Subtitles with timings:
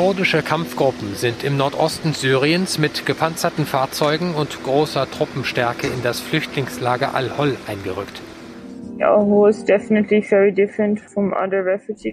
[0.00, 7.14] Kurdische Kampfgruppen sind im Nordosten Syriens mit gepanzerten Fahrzeugen und großer Truppenstärke in das Flüchtlingslager
[7.14, 8.22] Al-Hol eingerückt.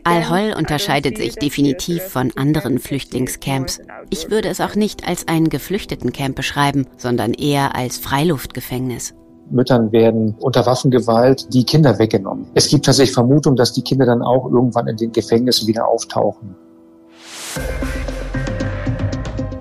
[0.03, 3.79] Al-Hol unterscheidet sich definitiv von anderen Flüchtlingscamps.
[4.09, 9.15] Ich würde es auch nicht als ein Geflüchtetencamp beschreiben, sondern eher als Freiluftgefängnis.
[9.49, 12.47] Müttern werden unter Waffengewalt die Kinder weggenommen.
[12.53, 16.53] Es gibt tatsächlich Vermutung, dass die Kinder dann auch irgendwann in den Gefängnissen wieder auftauchen.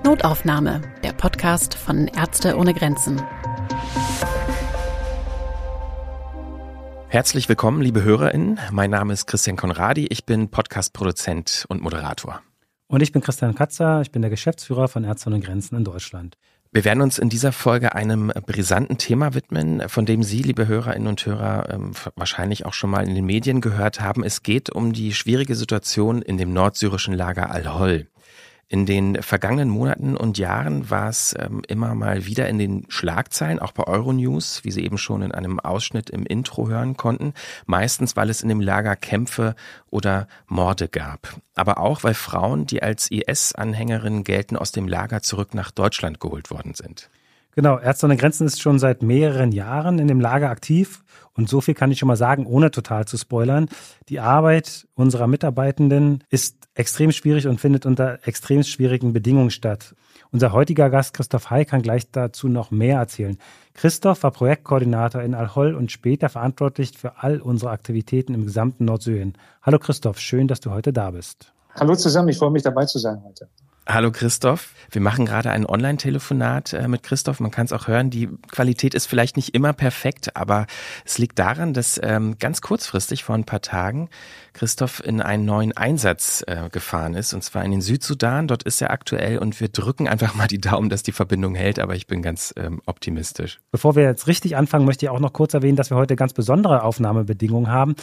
[0.03, 3.21] Notaufnahme, der Podcast von Ärzte ohne Grenzen.
[7.09, 8.59] Herzlich willkommen, liebe HörerInnen.
[8.71, 10.07] Mein Name ist Christian Konradi.
[10.07, 12.41] Ich bin Podcast-Produzent und Moderator.
[12.87, 14.01] Und ich bin Christian Katzer.
[14.01, 16.37] Ich bin der Geschäftsführer von Ärzte ohne Grenzen in Deutschland.
[16.71, 21.07] Wir werden uns in dieser Folge einem brisanten Thema widmen, von dem Sie, liebe Hörerinnen
[21.07, 24.23] und Hörer, ähm, wahrscheinlich auch schon mal in den Medien gehört haben.
[24.23, 28.07] Es geht um die schwierige Situation in dem nordsyrischen Lager Al-Hol.
[28.69, 33.59] In den vergangenen Monaten und Jahren war es ähm, immer mal wieder in den Schlagzeilen,
[33.59, 37.33] auch bei Euronews, wie Sie eben schon in einem Ausschnitt im Intro hören konnten.
[37.65, 39.55] Meistens, weil es in dem Lager Kämpfe
[39.89, 41.39] oder Morde gab.
[41.55, 46.51] Aber auch, weil Frauen, die als IS-Anhängerinnen gelten, aus dem Lager zurück nach Deutschland geholt
[46.51, 47.09] worden sind.
[47.57, 51.03] Genau, Ärzte ohne Grenzen ist schon seit mehreren Jahren in dem Lager aktiv.
[51.33, 53.67] Und so viel kann ich schon mal sagen, ohne total zu spoilern.
[54.09, 59.95] Die Arbeit unserer Mitarbeitenden ist extrem schwierig und findet unter extrem schwierigen Bedingungen statt.
[60.31, 63.39] Unser heutiger Gast Christoph Hay kann gleich dazu noch mehr erzählen.
[63.73, 69.33] Christoph war Projektkoordinator in Al-Hol und später verantwortlich für all unsere Aktivitäten im gesamten Nordsyrien.
[69.63, 71.53] Hallo Christoph, schön, dass du heute da bist.
[71.73, 73.49] Hallo zusammen, ich freue mich dabei zu sein heute.
[73.89, 74.73] Hallo Christoph.
[74.91, 77.39] Wir machen gerade ein Online-Telefonat äh, mit Christoph.
[77.39, 78.09] Man kann es auch hören.
[78.09, 80.67] Die Qualität ist vielleicht nicht immer perfekt, aber
[81.05, 84.09] es liegt daran, dass ähm, ganz kurzfristig vor ein paar Tagen
[84.51, 88.47] Christoph in einen neuen Einsatz äh, gefahren ist, und zwar in den Südsudan.
[88.47, 91.79] Dort ist er aktuell und wir drücken einfach mal die Daumen, dass die Verbindung hält,
[91.79, 93.61] aber ich bin ganz ähm, optimistisch.
[93.71, 96.33] Bevor wir jetzt richtig anfangen, möchte ich auch noch kurz erwähnen, dass wir heute ganz
[96.33, 97.95] besondere Aufnahmebedingungen haben.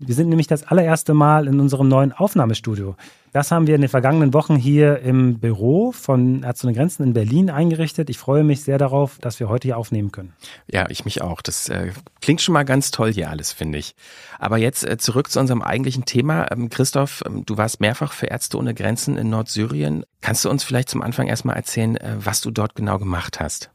[0.00, 2.94] Wir sind nämlich das allererste Mal in unserem neuen Aufnahmestudio.
[3.32, 7.14] Das haben wir in den vergangenen Wochen hier im Büro von Ärzte ohne Grenzen in
[7.14, 8.08] Berlin eingerichtet.
[8.08, 10.34] Ich freue mich sehr darauf, dass wir heute hier aufnehmen können.
[10.70, 11.42] Ja, ich mich auch.
[11.42, 13.96] Das äh, klingt schon mal ganz toll hier alles, finde ich.
[14.38, 16.46] Aber jetzt äh, zurück zu unserem eigentlichen Thema.
[16.52, 20.04] Ähm, Christoph, ähm, du warst mehrfach für Ärzte ohne Grenzen in Nordsyrien.
[20.20, 23.70] Kannst du uns vielleicht zum Anfang erstmal erzählen, äh, was du dort genau gemacht hast?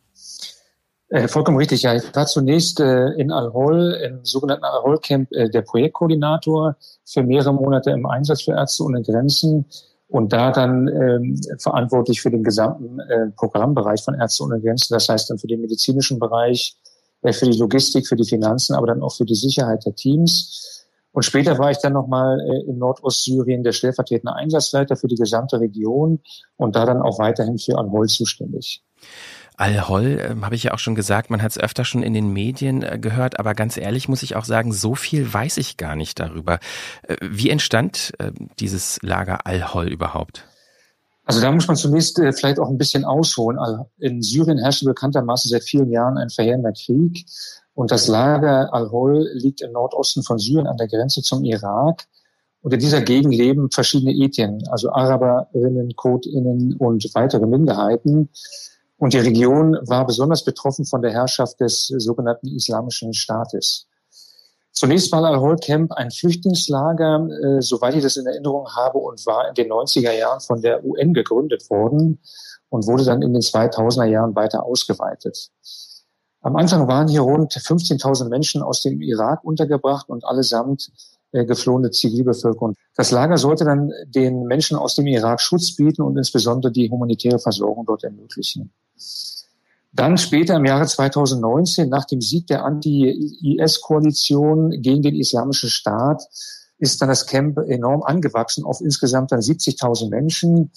[1.13, 1.93] Äh, vollkommen richtig, ja.
[1.93, 6.75] Ich war zunächst äh, in Al-Hol, im sogenannten Al-Hol-Camp, äh, der Projektkoordinator
[7.05, 9.67] für mehrere Monate im Einsatz für Ärzte ohne Grenzen
[10.07, 14.91] und da dann ähm, verantwortlich für den gesamten äh, Programmbereich von Ärzte ohne Grenzen.
[14.95, 16.77] Das heißt dann für den medizinischen Bereich,
[17.21, 20.87] äh, für die Logistik, für die Finanzen, aber dann auch für die Sicherheit der Teams.
[21.11, 25.59] Und später war ich dann nochmal äh, in Nordostsyrien der stellvertretende Einsatzleiter für die gesamte
[25.59, 26.21] Region
[26.57, 28.83] und da dann auch weiterhin für Al-Hol zuständig.
[29.57, 32.31] Al-Hol, äh, habe ich ja auch schon gesagt, man hat es öfter schon in den
[32.33, 35.95] Medien äh, gehört, aber ganz ehrlich muss ich auch sagen, so viel weiß ich gar
[35.95, 36.59] nicht darüber.
[37.03, 40.45] Äh, wie entstand äh, dieses Lager Al-Hol überhaupt?
[41.25, 43.57] Also da muss man zunächst äh, vielleicht auch ein bisschen ausholen.
[43.99, 47.25] In Syrien herrscht bekanntermaßen seit vielen Jahren ein verheerender Krieg
[47.73, 52.05] und das Lager Al-Hol liegt im Nordosten von Syrien an der Grenze zum Irak.
[52.61, 58.29] Und in dieser Gegend leben verschiedene Ethien, also Araberinnen, Kurdinnen und weitere Minderheiten.
[59.03, 63.85] Und die Region war besonders betroffen von der Herrschaft des sogenannten Islamischen Staates.
[64.71, 69.49] Zunächst war Al-Hol Camp ein Flüchtlingslager, äh, soweit ich das in Erinnerung habe, und war
[69.49, 72.21] in den 90er Jahren von der UN gegründet worden
[72.69, 75.49] und wurde dann in den 2000er Jahren weiter ausgeweitet.
[76.39, 80.93] Am Anfang waren hier rund 15.000 Menschen aus dem Irak untergebracht und allesamt
[81.33, 82.75] geflohene Zivilbevölkerung.
[82.95, 87.39] Das Lager sollte dann den Menschen aus dem Irak Schutz bieten und insbesondere die humanitäre
[87.39, 88.71] Versorgung dort ermöglichen.
[89.91, 96.23] Dann später im Jahre 2019, nach dem Sieg der Anti-IS-Koalition gegen den Islamischen Staat,
[96.79, 100.71] ist dann das Camp enorm angewachsen auf insgesamt dann 70.000 Menschen,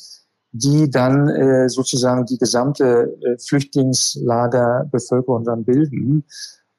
[0.53, 6.25] die dann äh, sozusagen die gesamte äh, Flüchtlingslagerbevölkerung dann bilden.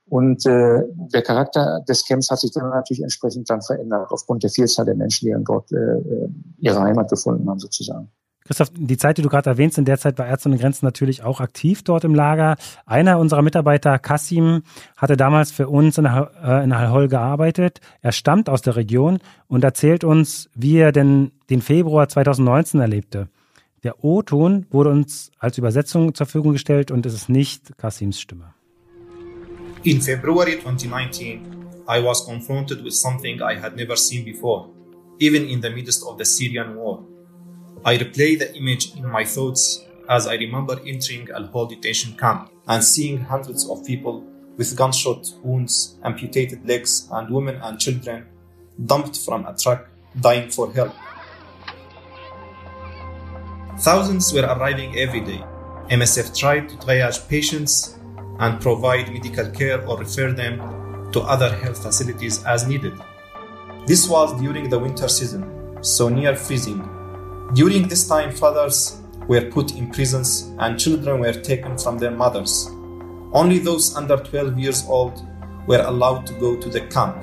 [0.10, 0.84] Und äh,
[1.14, 4.96] der Charakter des Camps hat sich dann natürlich entsprechend dann verändert, aufgrund der Vielzahl der
[4.96, 8.10] Menschen, die dann dort äh, äh ihre Heimat gefunden haben, sozusagen.
[8.48, 11.22] Christoph, die Zeit, die du gerade erwähnst, in der Zeit war Ärzte ohne Grenzen natürlich
[11.22, 12.56] auch aktiv dort im Lager.
[12.86, 14.64] Einer unserer Mitarbeiter, Kassim,
[14.96, 17.82] hatte damals für uns in, äh, in Al-Hol gearbeitet.
[18.02, 23.28] Er stammt aus der Region und erzählt uns, wie er denn den Februar 2019 erlebte.
[23.84, 28.57] Der O-Ton wurde uns als Übersetzung zur Verfügung gestellt und es ist nicht Kassims Stimme.
[29.88, 34.70] In February 2019, I was confronted with something I had never seen before,
[35.20, 37.06] even in the midst of the Syrian war.
[37.86, 42.52] I replay the image in my thoughts as I remember entering Al Hol detention camp
[42.68, 48.28] and seeing hundreds of people with gunshot wounds, amputated legs, and women and children
[48.86, 49.88] dumped from a truck
[50.20, 50.94] dying for help.
[53.80, 55.42] Thousands were arriving every day.
[55.90, 57.97] MSF tried to triage patients
[58.40, 62.94] and provide medical care or refer them to other health facilities as needed.
[63.86, 66.82] This was during the winter season, so near freezing.
[67.54, 72.70] During this time, fathers were put in prisons and children were taken from their mothers.
[73.34, 75.22] Only those under 12 years old
[75.68, 77.18] were allowed to go to the camp.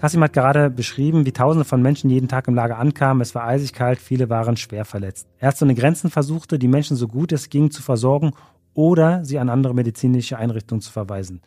[0.00, 3.20] Kassim hat gerade beschrieben, wie Tausende von Menschen jeden Tag im Lager ankamen.
[3.20, 5.26] Es war eisig kalt, viele waren schwer verletzt.
[5.38, 8.32] Er Ärzte ohne Grenzen versuchte, die Menschen so gut es ging zu versorgen
[8.78, 11.42] oder sie an andere medizinische Einrichtungen zu verweisen.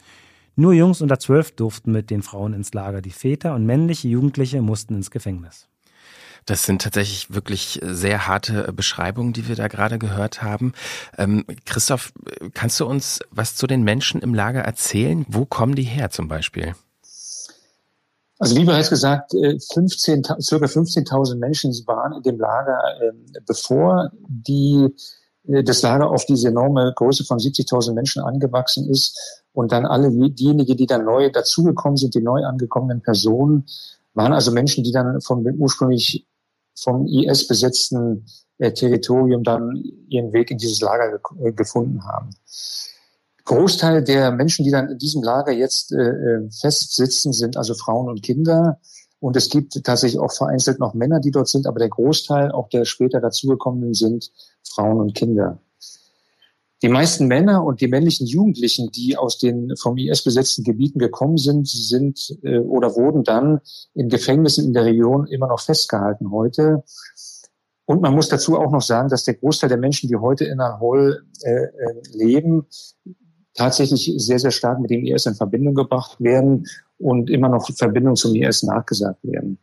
[0.58, 3.02] Nur Jungs unter zwölf durften mit den Frauen ins Lager.
[3.02, 5.70] Die Väter und männliche Jugendliche mussten ins Gefängnis.
[6.46, 10.74] Das sind tatsächlich wirklich sehr harte Beschreibungen, die wir da gerade gehört haben.
[11.18, 12.12] Ähm, Christoph,
[12.54, 15.26] kannst du uns was zu den Menschen im Lager erzählen?
[15.30, 16.76] Wo kommen die her zum Beispiel?
[18.40, 24.12] Also wie bereits gesagt, 15, äh, circa 15.000 Menschen waren in dem Lager, ähm, bevor
[24.28, 29.86] die, äh, das Lager auf diese enorme Größe von 70.000 Menschen angewachsen ist und dann
[29.86, 33.66] alle diejenigen, die dann neu dazugekommen sind, die neu angekommenen Personen,
[34.14, 36.28] waren also Menschen, die dann vom ursprünglich
[36.76, 38.26] vom IS besetzten
[38.58, 39.76] äh, Territorium dann
[40.08, 42.30] ihren Weg in dieses Lager ge äh, gefunden haben.
[43.46, 48.08] Großteil der Menschen, die dann in diesem Lager jetzt äh, äh, festsitzen, sind also Frauen
[48.08, 48.80] und Kinder.
[49.22, 52.70] Und es gibt tatsächlich auch vereinzelt noch Männer, die dort sind, aber der Großteil auch
[52.70, 54.32] der später dazugekommenen sind
[54.68, 55.60] Frauen und Kinder.
[56.82, 61.38] Die meisten Männer und die männlichen Jugendlichen, die aus den vom IS besetzten Gebieten gekommen
[61.38, 63.62] sind, sind äh, oder wurden dann
[63.94, 66.84] in Gefängnissen in der Region immer noch festgehalten heute.
[67.86, 70.60] Und man muss dazu auch noch sagen, dass der Großteil der Menschen, die heute in
[70.60, 71.70] Al-Hol äh, äh,
[72.14, 72.66] leben,
[73.54, 76.66] tatsächlich sehr, sehr stark mit dem IS in Verbindung gebracht werden
[77.02, 79.58] und immer noch Verbindung zum IS nachgesagt werden.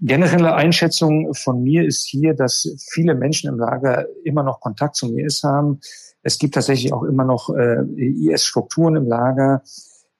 [0.00, 5.18] Generelle Einschätzung von mir ist hier, dass viele Menschen im Lager immer noch Kontakt zum
[5.18, 5.80] IS haben.
[6.22, 9.62] Es gibt tatsächlich auch immer noch äh, IS-Strukturen im Lager.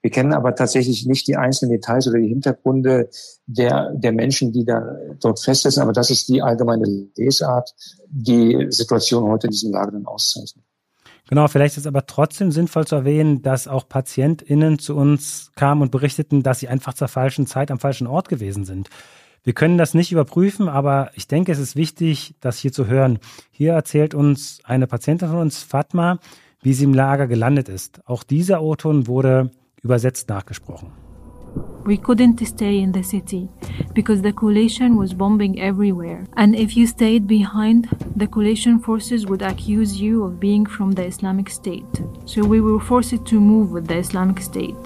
[0.01, 3.09] Wir kennen aber tatsächlich nicht die einzelnen Details oder die Hintergründe
[3.47, 5.83] der, der Menschen, die da dort festsitzen.
[5.83, 6.85] Aber das ist die allgemeine
[7.17, 7.75] Lesart,
[8.09, 10.65] die Situation heute in diesem Lager dann auszeichnet.
[11.29, 15.83] Genau, vielleicht ist es aber trotzdem sinnvoll zu erwähnen, dass auch PatientInnen zu uns kamen
[15.83, 18.89] und berichteten, dass sie einfach zur falschen Zeit am falschen Ort gewesen sind.
[19.45, 23.19] Wir können das nicht überprüfen, aber ich denke, es ist wichtig, das hier zu hören.
[23.51, 26.19] Hier erzählt uns eine Patientin von uns, Fatma,
[26.63, 28.01] wie sie im Lager gelandet ist.
[28.07, 29.51] Auch dieser O-Ton wurde
[29.83, 31.08] übersetzt nachgesprochen.
[31.85, 33.49] We couldn't stay in the city
[33.95, 36.27] because the coalition was bombing everywhere.
[36.37, 41.07] And if you stayed behind, the coalition forces would accuse you of being from the
[41.07, 42.03] Islamic State.
[42.27, 44.77] So we were forced to move with the Islamic State.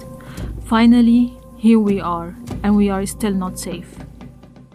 [0.65, 3.87] Finally, here we are, and we are still not safe.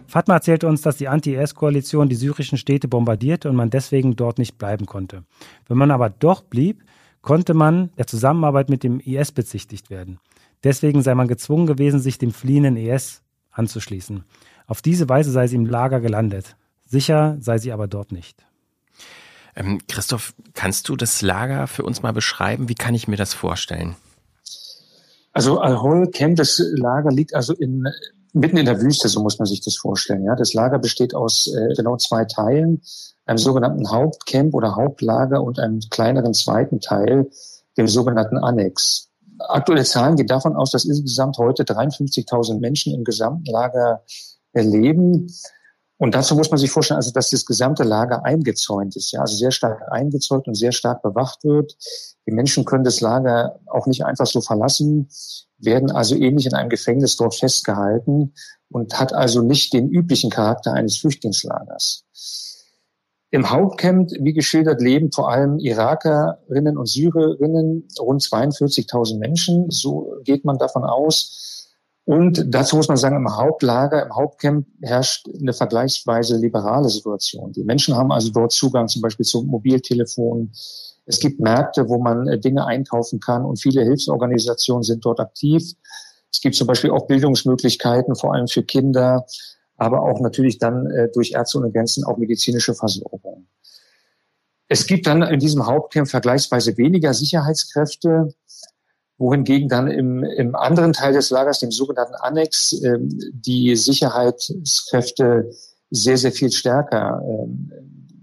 [0.07, 4.57] Fatma erzählte uns, dass die Anti-IS-Koalition die syrischen Städte bombardierte und man deswegen dort nicht
[4.57, 5.23] bleiben konnte.
[5.67, 6.83] Wenn man aber doch blieb,
[7.21, 10.19] konnte man der Zusammenarbeit mit dem IS bezichtigt werden.
[10.63, 13.21] Deswegen sei man gezwungen gewesen, sich dem fliehenden IS
[13.51, 14.23] anzuschließen.
[14.67, 16.55] Auf diese Weise sei sie im Lager gelandet.
[16.85, 18.45] Sicher sei sie aber dort nicht.
[19.55, 22.69] Ähm, Christoph, kannst du das Lager für uns mal beschreiben?
[22.69, 23.95] Wie kann ich mir das vorstellen?
[25.31, 27.85] Also Al-Hol Camp, das Lager liegt also in
[28.33, 30.23] mitten in der Wüste, so muss man sich das vorstellen.
[30.23, 32.81] Ja, das Lager besteht aus äh, genau zwei Teilen,
[33.25, 37.29] einem sogenannten Hauptcamp oder Hauptlager und einem kleineren zweiten Teil,
[37.77, 39.08] dem sogenannten Annex.
[39.39, 44.03] Aktuelle Zahlen gehen davon aus, dass insgesamt heute 53.000 Menschen im gesamten Lager
[44.53, 45.27] leben.
[45.97, 49.35] Und dazu muss man sich vorstellen, also dass das gesamte Lager eingezäunt ist, ja, also
[49.35, 51.75] sehr stark eingezäunt und sehr stark bewacht wird.
[52.25, 55.09] Die Menschen können das Lager auch nicht einfach so verlassen
[55.59, 58.33] werden also ähnlich in einem Gefängnis dort festgehalten
[58.69, 62.05] und hat also nicht den üblichen Charakter eines Flüchtlingslagers.
[63.31, 70.45] Im Hauptcamp, wie geschildert, leben vor allem Irakerinnen und Syrerinnen, rund 42.000 Menschen, so geht
[70.45, 71.75] man davon aus.
[72.05, 77.51] Und dazu muss man sagen, im Hauptlager, im Hauptcamp herrscht eine vergleichsweise liberale Situation.
[77.51, 80.51] Die Menschen haben also dort Zugang zum Beispiel zu Mobiltelefonen,
[81.09, 85.63] es gibt Märkte, wo man äh, Dinge einkaufen kann und viele Hilfsorganisationen sind dort aktiv.
[86.31, 89.25] Es gibt zum Beispiel auch Bildungsmöglichkeiten, vor allem für Kinder,
[89.79, 93.47] aber auch natürlich dann äh, durch Ärzte ohne Grenzen auch medizinische Versorgung.
[94.67, 98.33] Es gibt dann in diesem Hauptcamp vergleichsweise weniger Sicherheitskräfte,
[99.17, 105.51] wohingegen dann im, im anderen Teil des Lagers, dem sogenannten Annex, ähm, die Sicherheitskräfte
[105.89, 107.71] sehr, sehr viel stärker ähm,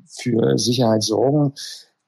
[0.08, 1.52] für Sicherheit sorgen.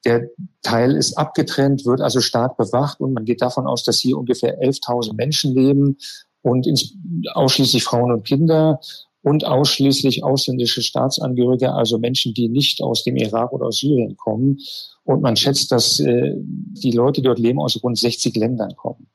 [0.05, 0.29] Der
[0.63, 4.61] Teil ist abgetrennt, wird also stark bewacht und man geht davon aus, dass hier ungefähr
[4.63, 5.99] 11.000 Menschen leben
[6.43, 6.67] und
[7.35, 8.81] ausschließlich Frauen und Kinder
[9.23, 14.59] und ausschließlich ausländische Staatsangehörige, also Menschen, die nicht aus dem Irak oder aus Syrien kommen.
[15.05, 19.09] Und man schätzt, dass äh, die Leute, die dort leben, aus rund 60 Ländern kommen.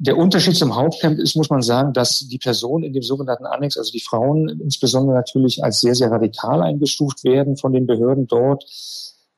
[0.00, 3.76] Der Unterschied zum Hauptcamp ist, muss man sagen, dass die Personen in dem sogenannten Annex,
[3.76, 8.64] also die Frauen insbesondere natürlich als sehr, sehr radikal eingestuft werden von den Behörden dort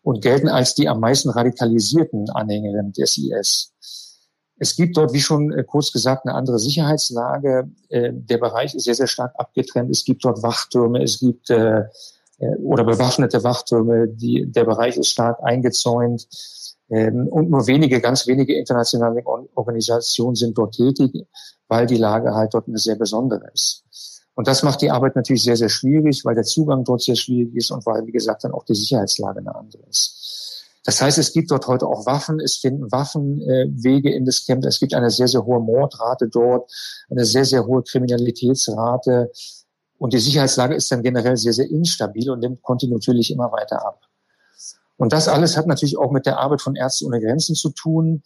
[0.02, 3.72] und gelten als die am meisten radikalisierten Anhängerinnen des IS.
[4.60, 7.70] Es gibt dort, wie schon äh, kurz gesagt, eine andere Sicherheitslage.
[7.88, 9.90] Äh, der Bereich ist sehr, sehr stark abgetrennt.
[9.90, 11.84] Es gibt dort Wachtürme, es gibt äh,
[12.62, 14.08] oder bewaffnete Wachtürme.
[14.08, 16.28] Die, der Bereich ist stark eingezäunt.
[16.90, 19.22] Ähm, und nur wenige, ganz wenige internationale
[19.54, 21.26] Organisationen sind dort tätig,
[21.68, 23.84] weil die Lage halt dort eine sehr besondere ist.
[24.34, 27.54] Und das macht die Arbeit natürlich sehr, sehr schwierig, weil der Zugang dort sehr schwierig
[27.56, 30.49] ist und weil, wie gesagt, dann auch die Sicherheitslage eine andere ist.
[30.90, 34.80] Das heißt, es gibt dort heute auch Waffen, es finden Waffenwege in das Camp, es
[34.80, 36.68] gibt eine sehr, sehr hohe Mordrate dort,
[37.08, 39.30] eine sehr, sehr hohe Kriminalitätsrate
[39.98, 44.00] und die Sicherheitslage ist dann generell sehr, sehr instabil und nimmt kontinuierlich immer weiter ab.
[44.96, 48.24] Und das alles hat natürlich auch mit der Arbeit von Ärzte ohne Grenzen zu tun,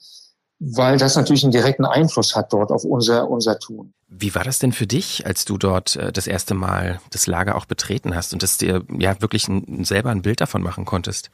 [0.58, 3.92] weil das natürlich einen direkten Einfluss hat dort auf unser, unser Tun.
[4.08, 7.56] Wie war das denn für dich, als du dort äh, das erste Mal das Lager
[7.56, 11.30] auch betreten hast und das dir ja wirklich ein, selber ein Bild davon machen konntest?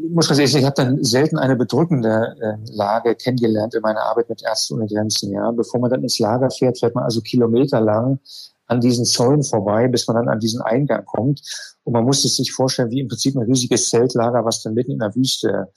[0.00, 4.02] Ich muss ganz ehrlich ich habe dann selten eine bedrückende äh, Lage kennengelernt in meiner
[4.02, 5.32] Arbeit mit Ärzte ohne Grenzen.
[5.32, 8.20] Ja, bevor man dann ins Lager fährt, fährt man also kilometerlang
[8.66, 11.40] an diesen Zäunen vorbei, bis man dann an diesen Eingang kommt.
[11.82, 14.92] Und man muss es sich vorstellen, wie im Prinzip ein riesiges Zeltlager, was dann mitten
[14.92, 15.72] in der Wüste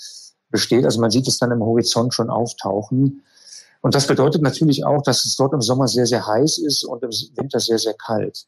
[0.52, 0.86] besteht.
[0.86, 3.24] Also man sieht es dann im Horizont schon auftauchen.
[3.82, 7.02] Und das bedeutet natürlich auch, dass es dort im Sommer sehr, sehr heiß ist und
[7.02, 8.46] im Winter sehr, sehr kalt.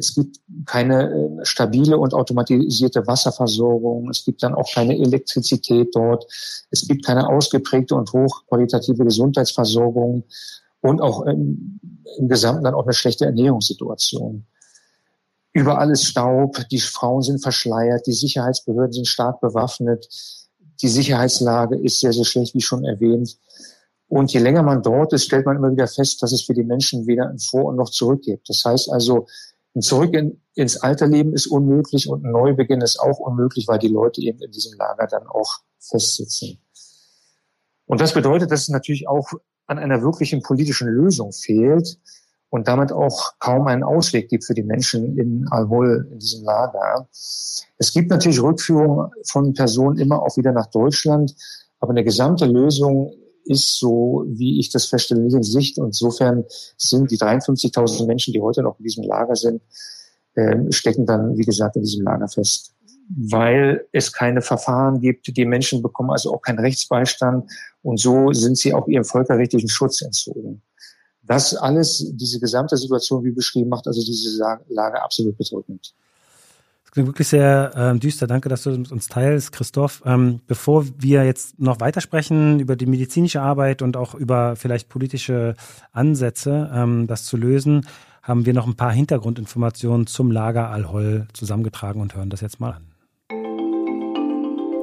[0.00, 4.08] Es gibt keine äh, stabile und automatisierte Wasserversorgung.
[4.08, 6.24] Es gibt dann auch keine Elektrizität dort.
[6.70, 10.24] Es gibt keine ausgeprägte und hochqualitative Gesundheitsversorgung
[10.80, 11.78] und auch im,
[12.18, 14.46] im Gesamten dann auch eine schlechte Ernährungssituation.
[15.52, 20.08] Überall ist Staub, die Frauen sind verschleiert, die Sicherheitsbehörden sind stark bewaffnet,
[20.80, 23.36] die Sicherheitslage ist sehr, sehr schlecht, wie schon erwähnt.
[24.10, 26.64] Und je länger man dort ist, stellt man immer wieder fest, dass es für die
[26.64, 28.48] Menschen weder ein Vor- und noch Zurück gibt.
[28.48, 29.26] Das heißt also,
[29.74, 33.88] ein Zurück in, ins Alterleben ist unmöglich und ein Neubeginn ist auch unmöglich, weil die
[33.88, 36.58] Leute eben in diesem Lager dann auch festsitzen.
[37.86, 39.30] Und das bedeutet, dass es natürlich auch
[39.66, 41.98] an einer wirklichen politischen Lösung fehlt
[42.48, 47.08] und damit auch kaum einen Ausweg gibt für die Menschen in Al-Hol, in diesem Lager.
[47.12, 51.34] Es gibt natürlich Rückführungen von Personen immer auch wieder nach Deutschland,
[51.78, 53.12] aber eine gesamte Lösung
[53.44, 55.78] ist so, wie ich das feststelle, nicht in Sicht.
[55.78, 56.44] Und insofern
[56.76, 59.62] sind die 53.000 Menschen, die heute noch in diesem Lager sind,
[60.34, 62.74] äh, stecken dann, wie gesagt, in diesem Lager fest
[63.10, 65.36] weil es keine Verfahren gibt.
[65.36, 67.50] Die Menschen bekommen also auch keinen Rechtsbeistand
[67.82, 70.62] und so sind sie auch ihrem völkerrechtlichen Schutz entzogen.
[71.22, 75.94] Das alles, diese gesamte Situation, wie beschrieben, macht also diese Lage absolut bedrückend.
[76.92, 78.26] Klingt wirklich sehr ähm, düster.
[78.26, 80.02] Danke, dass du uns teilst, Christoph.
[80.04, 85.54] Ähm, bevor wir jetzt noch weitersprechen über die medizinische Arbeit und auch über vielleicht politische
[85.92, 87.86] Ansätze, ähm, das zu lösen,
[88.22, 92.72] haben wir noch ein paar Hintergrundinformationen zum Lager Al-Hol zusammengetragen und hören das jetzt mal
[92.72, 92.86] an.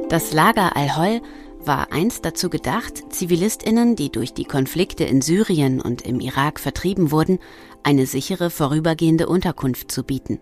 [0.09, 1.21] Das Lager Al-Hol
[1.65, 7.11] war einst dazu gedacht, Zivilistinnen, die durch die Konflikte in Syrien und im Irak vertrieben
[7.11, 7.39] wurden,
[7.83, 10.39] eine sichere vorübergehende Unterkunft zu bieten.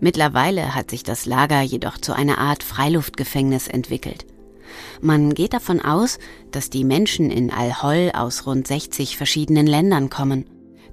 [0.00, 4.26] Mittlerweile hat sich das Lager jedoch zu einer Art Freiluftgefängnis entwickelt.
[5.00, 6.18] Man geht davon aus,
[6.50, 10.44] dass die Menschen in Al-Hol aus rund 60 verschiedenen Ländern kommen,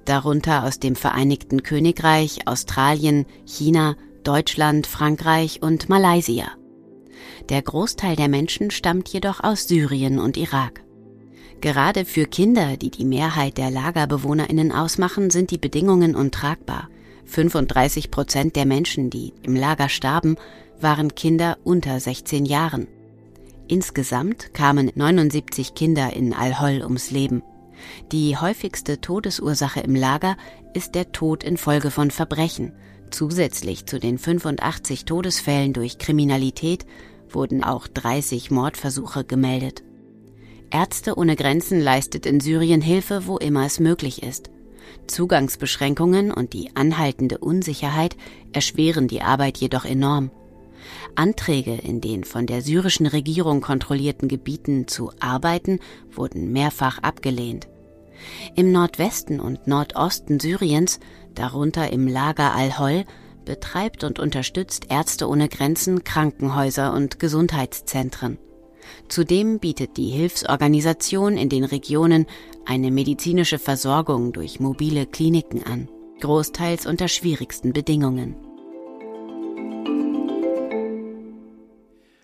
[0.04, 6.46] darunter aus dem Vereinigten Königreich, Australien, China, Deutschland, Frankreich und Malaysia.
[7.48, 10.82] Der Großteil der Menschen stammt jedoch aus Syrien und Irak.
[11.60, 16.88] Gerade für Kinder, die die Mehrheit der Lagerbewohnerinnen ausmachen, sind die Bedingungen untragbar.
[17.26, 20.36] 35 Prozent der Menschen, die im Lager starben,
[20.80, 22.86] waren Kinder unter 16 Jahren.
[23.68, 27.42] Insgesamt kamen 79 Kinder in Al-Hol ums Leben.
[28.12, 30.36] Die häufigste Todesursache im Lager
[30.72, 32.72] ist der Tod infolge von Verbrechen.
[33.10, 36.86] Zusätzlich zu den 85 Todesfällen durch Kriminalität
[37.28, 39.82] wurden auch 30 Mordversuche gemeldet.
[40.70, 44.50] Ärzte ohne Grenzen leistet in Syrien Hilfe, wo immer es möglich ist.
[45.06, 48.16] Zugangsbeschränkungen und die anhaltende Unsicherheit
[48.52, 50.30] erschweren die Arbeit jedoch enorm.
[51.14, 57.68] Anträge in den von der syrischen Regierung kontrollierten Gebieten zu arbeiten wurden mehrfach abgelehnt.
[58.54, 61.00] Im Nordwesten und Nordosten Syriens,
[61.34, 63.04] darunter im Lager Al-Hol,
[63.44, 68.38] betreibt und unterstützt Ärzte ohne Grenzen Krankenhäuser und Gesundheitszentren.
[69.08, 72.26] Zudem bietet die Hilfsorganisation in den Regionen
[72.66, 75.88] eine medizinische Versorgung durch mobile Kliniken an,
[76.20, 78.36] großteils unter schwierigsten Bedingungen.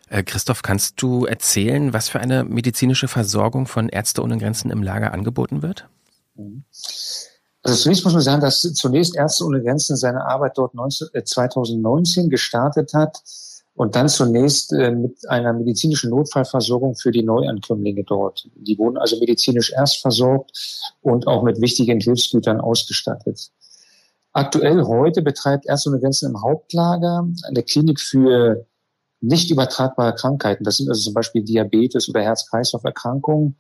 [0.09, 4.83] Äh, Christoph, kannst du erzählen, was für eine medizinische Versorgung von Ärzte ohne Grenzen im
[4.83, 5.89] Lager angeboten wird?
[7.63, 11.25] Also zunächst muss man sagen, dass zunächst Ärzte ohne Grenzen seine Arbeit dort 19, äh,
[11.25, 13.23] 2019 gestartet hat
[13.75, 18.49] und dann zunächst äh, mit einer medizinischen Notfallversorgung für die Neuankömmlinge dort.
[18.55, 20.53] Die wurden also medizinisch erst versorgt
[21.01, 23.51] und auch mit wichtigen Hilfsgütern ausgestattet.
[24.33, 28.67] Aktuell heute betreibt Ärzte ohne Grenzen im Hauptlager eine Klinik für
[29.21, 30.65] nicht übertragbare Krankheiten.
[30.65, 33.57] Das sind also zum Beispiel Diabetes oder Herz-Kreislauf-Erkrankungen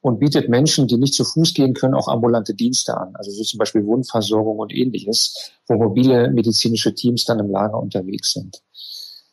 [0.00, 3.14] und bietet Menschen, die nicht zu Fuß gehen können, auch ambulante Dienste an.
[3.14, 8.32] Also so zum Beispiel Wundversorgung und ähnliches, wo mobile medizinische Teams dann im Lager unterwegs
[8.32, 8.60] sind.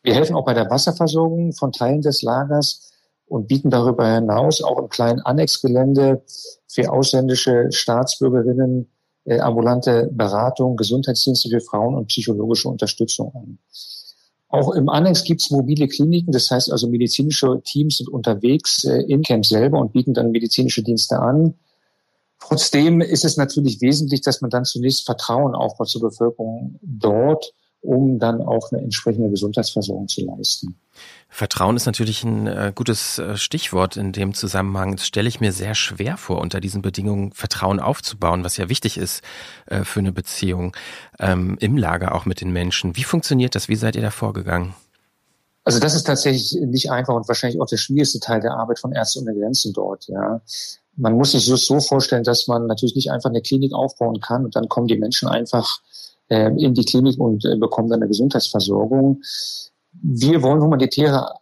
[0.03, 2.91] Wir helfen auch bei der Wasserversorgung von Teilen des Lagers
[3.27, 6.23] und bieten darüber hinaus auch im kleinen Annexgelände
[6.67, 8.89] für ausländische Staatsbürgerinnen
[9.25, 13.59] äh, ambulante Beratung, Gesundheitsdienste für Frauen und psychologische Unterstützung an.
[14.49, 19.03] Auch im Annex gibt es mobile Kliniken, das heißt also medizinische Teams sind unterwegs äh,
[19.03, 21.53] in Camp selber und bieten dann medizinische Dienste an.
[22.39, 28.19] Trotzdem ist es natürlich wesentlich, dass man dann zunächst Vertrauen aufbaut zur Bevölkerung dort um
[28.19, 30.75] dann auch eine entsprechende Gesundheitsversorgung zu leisten.
[31.29, 34.97] Vertrauen ist natürlich ein äh, gutes äh, Stichwort in dem Zusammenhang.
[34.97, 38.97] Das stelle ich mir sehr schwer vor, unter diesen Bedingungen Vertrauen aufzubauen, was ja wichtig
[38.97, 39.23] ist
[39.67, 40.75] äh, für eine Beziehung
[41.19, 42.97] ähm, im Lager auch mit den Menschen.
[42.97, 43.69] Wie funktioniert das?
[43.69, 44.75] Wie seid ihr da vorgegangen?
[45.63, 48.91] Also das ist tatsächlich nicht einfach und wahrscheinlich auch der schwierigste Teil der Arbeit von
[48.91, 50.07] Ärzte ohne Grenzen dort.
[50.07, 50.41] Ja,
[50.97, 54.55] man muss sich so vorstellen, dass man natürlich nicht einfach eine Klinik aufbauen kann und
[54.55, 55.79] dann kommen die Menschen einfach
[56.35, 59.21] in die Klinik und äh, bekommen dann eine Gesundheitsversorgung.
[59.93, 61.33] Wir wollen humanitäre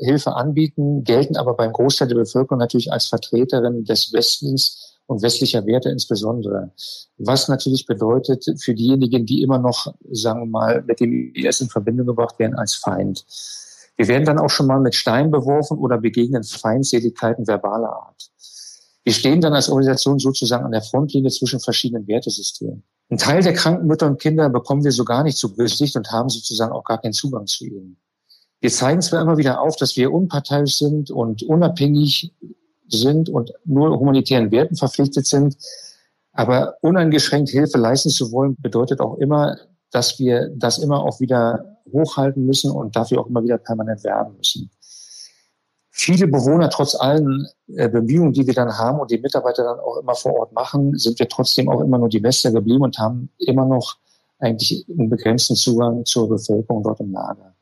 [0.00, 5.66] Hilfe anbieten, gelten aber beim Großteil der Bevölkerung natürlich als Vertreterin des Westens und westlicher
[5.66, 6.72] Werte insbesondere.
[7.18, 11.68] Was natürlich bedeutet für diejenigen, die immer noch, sagen wir mal, mit dem IS in
[11.68, 13.24] Verbindung gebracht werden, als Feind.
[13.96, 18.30] Wir werden dann auch schon mal mit Steinen beworfen oder begegnen Feindseligkeiten verbaler Art.
[19.04, 22.82] Wir stehen dann als Organisation sozusagen an der Frontlinie zwischen verschiedenen Wertesystemen.
[23.10, 26.10] Ein Teil der kranken Mütter und Kinder bekommen wir so gar nicht zu Gesicht und
[26.10, 27.96] haben sozusagen auch gar keinen Zugang zu ihnen.
[28.60, 32.32] Wir zeigen zwar immer wieder auf, dass wir unparteiisch sind und unabhängig
[32.88, 35.56] sind und nur humanitären Werten verpflichtet sind,
[36.32, 39.56] aber uneingeschränkt Hilfe leisten zu wollen, bedeutet auch immer,
[39.90, 44.36] dass wir das immer auch wieder hochhalten müssen und dafür auch immer wieder permanent werben
[44.36, 44.70] müssen
[45.96, 49.98] viele Bewohner, trotz allen äh, Bemühungen, die wir dann haben und die Mitarbeiter dann auch
[49.98, 53.30] immer vor Ort machen, sind wir trotzdem auch immer nur die Wester geblieben und haben
[53.38, 53.96] immer noch
[54.40, 57.54] eigentlich einen begrenzten Zugang zur Bevölkerung dort im Lager.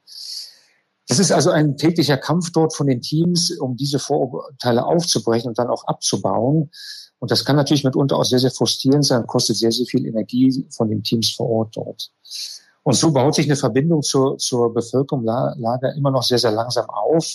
[1.09, 5.59] Das ist also ein täglicher Kampf dort von den Teams, um diese Vorurteile aufzubrechen und
[5.59, 6.71] dann auch abzubauen.
[7.19, 10.67] Und das kann natürlich mitunter auch sehr, sehr frustrierend sein, kostet sehr, sehr viel Energie
[10.71, 12.11] von den Teams vor Ort dort.
[12.83, 16.89] Und so baut sich eine Verbindung zur, zur Bevölkerung Lager immer noch sehr, sehr langsam
[16.89, 17.27] auf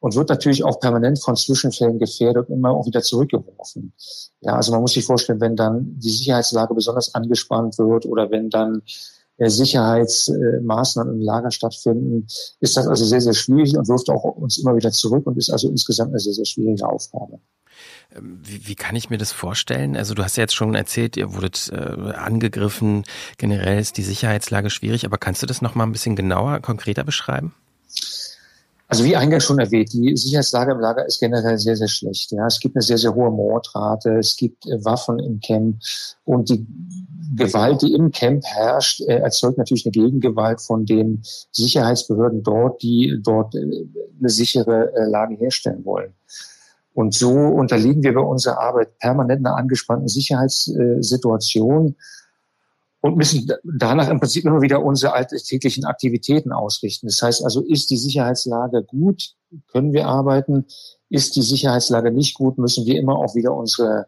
[0.00, 3.92] und wird natürlich auch permanent von Zwischenfällen gefährdet und immer auch wieder zurückgeworfen.
[4.40, 8.50] Ja, also man muss sich vorstellen, wenn dann die Sicherheitslage besonders angespannt wird oder wenn
[8.50, 8.82] dann
[9.36, 12.26] äh, Sicherheitsmaßnahmen im Lager stattfinden,
[12.60, 15.50] ist das also sehr, sehr schwierig und wirft auch uns immer wieder zurück und ist
[15.50, 17.38] also insgesamt eine sehr, sehr schwierige Aufgabe.
[18.14, 19.96] Ähm, wie, wie kann ich mir das vorstellen?
[19.96, 23.04] Also du hast ja jetzt schon erzählt, ihr wurdet äh, angegriffen,
[23.36, 27.04] generell ist die Sicherheitslage schwierig, aber kannst du das noch mal ein bisschen genauer, konkreter
[27.04, 27.54] beschreiben?
[28.90, 32.32] Also wie eingangs schon erwähnt, die Sicherheitslage im Lager ist generell sehr, sehr schlecht.
[32.32, 35.76] Ja, es gibt eine sehr, sehr hohe Mordrate, es gibt äh, Waffen im Camp
[36.24, 36.66] und die
[37.36, 41.22] Gewalt, die im Camp herrscht, äh, erzeugt natürlich eine Gegengewalt von den
[41.52, 43.60] Sicherheitsbehörden dort, die dort äh,
[44.18, 46.12] eine sichere Lage herstellen wollen.
[46.92, 51.94] Und so unterliegen wir bei unserer Arbeit permanent einer angespannten Sicherheitssituation
[53.00, 57.06] und müssen danach im Prinzip immer wieder unsere alltäglichen Aktivitäten ausrichten.
[57.06, 59.34] Das heißt also, ist die Sicherheitslage gut,
[59.68, 60.66] können wir arbeiten.
[61.08, 64.06] Ist die Sicherheitslage nicht gut, müssen wir immer auch wieder unsere,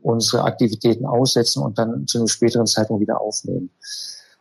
[0.00, 3.70] unsere Aktivitäten aussetzen und dann zu einem späteren Zeitpunkt wieder aufnehmen.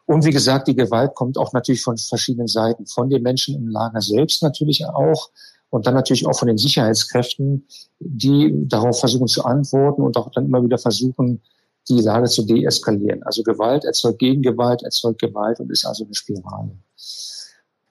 [0.05, 2.85] Und wie gesagt, die Gewalt kommt auch natürlich von verschiedenen Seiten.
[2.87, 5.29] Von den Menschen im Lager selbst natürlich auch
[5.69, 7.67] und dann natürlich auch von den Sicherheitskräften,
[7.99, 11.41] die darauf versuchen zu antworten und auch dann immer wieder versuchen,
[11.89, 13.23] die Lage zu deeskalieren.
[13.23, 16.71] Also Gewalt erzeugt Gegengewalt, erzeugt Gewalt und ist also eine Spirale.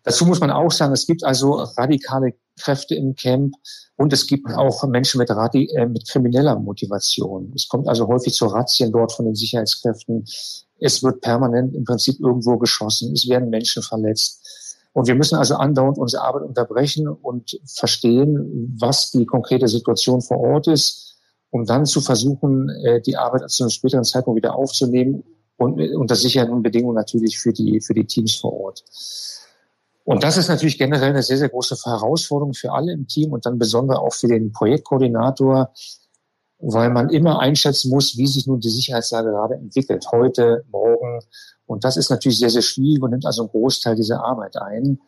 [0.04, 3.54] Dazu muss man auch sagen, es gibt also radikale Kräfte im Camp
[3.96, 7.52] und es gibt auch Menschen mit, radi äh, mit krimineller Motivation.
[7.54, 10.24] Es kommt also häufig zu Razzien dort von den Sicherheitskräften.
[10.80, 13.12] Es wird permanent im Prinzip irgendwo geschossen.
[13.12, 14.40] Es werden Menschen verletzt.
[14.92, 20.38] Und wir müssen also andauernd unsere Arbeit unterbrechen und verstehen, was die konkrete Situation vor
[20.38, 21.11] Ort ist,
[21.52, 25.22] um dann zu versuchen, äh, die Arbeit zu einem späteren Zeitpunkt wieder aufzunehmen
[25.58, 28.82] und unter sicheren Bedingungen natürlich für die, für die Teams vor Ort.
[30.04, 33.44] Und das ist natürlich generell eine sehr, sehr große Herausforderung für alle im Team und
[33.44, 35.72] dann besonders auch für den Projektkoordinator,
[36.58, 41.20] weil man immer einschätzen muss, wie sich nun die Sicherheitslage gerade entwickelt, heute, morgen.
[41.66, 45.00] Und das ist natürlich sehr, sehr schwierig und nimmt also einen Großteil dieser Arbeit ein.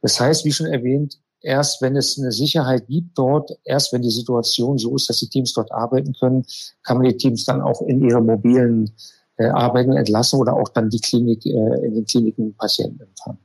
[0.00, 4.10] Das heißt, wie schon erwähnt, erst wenn es eine Sicherheit gibt dort, erst wenn die
[4.10, 6.44] Situation so ist, dass die Teams dort arbeiten können,
[6.82, 8.90] kann man die Teams dann auch in ihre mobilen
[9.36, 13.38] äh, Arbeiten entlassen oder auch dann die Klinik, äh, in den Kliniken Patienten empfangen.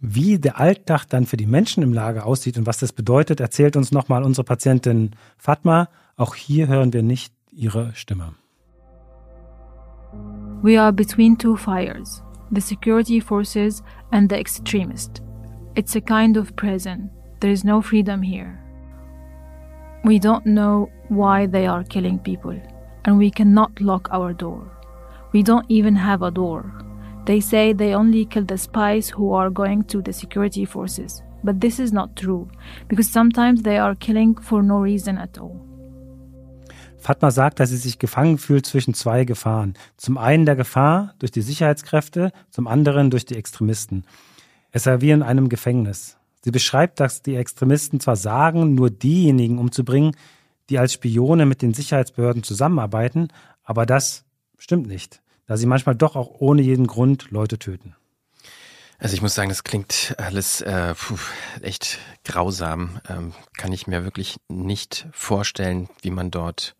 [0.00, 3.76] Wie der Alltag dann für die Menschen im Lager aussieht und was das bedeutet, erzählt
[3.76, 5.88] uns nochmal unsere Patientin Fatma.
[6.16, 8.34] Auch hier hören wir nicht ihre Stimme.
[10.62, 15.22] We are between two fires, the security forces and the extremists.
[15.74, 17.10] It's a kind of prison.
[17.40, 18.58] There is no freedom here.
[20.04, 22.60] We don't know why they are killing people,
[23.04, 24.70] and we cannot lock our door.
[25.32, 26.70] We don't even have a door.
[27.24, 31.22] They say they only kill the spies who are going to the security forces.
[31.42, 32.48] But this is not true,
[32.88, 35.60] because sometimes they are killing for no reason at all.
[36.98, 39.72] Fatma sagt, dass sie sich gefangen fühlt zwischen zwei Gefahren.
[39.96, 44.04] Zum einen der Gefahr durch die Sicherheitskräfte, zum anderen durch die Extremisten.
[44.72, 46.19] Es sei wie in einem Gefängnis.
[46.42, 50.16] Sie beschreibt, dass die Extremisten zwar sagen, nur diejenigen umzubringen,
[50.68, 53.28] die als Spione mit den Sicherheitsbehörden zusammenarbeiten,
[53.64, 54.24] aber das
[54.58, 57.96] stimmt nicht da sie manchmal doch auch ohne jeden Grund Leute töten.
[59.00, 61.18] Also ich muss sagen, das klingt alles äh, puh,
[61.60, 63.00] echt grausam.
[63.08, 66.76] Ähm, kann ich mir wirklich nicht vorstellen, wie man dort